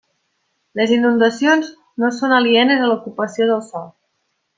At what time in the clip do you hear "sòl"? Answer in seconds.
3.69-3.87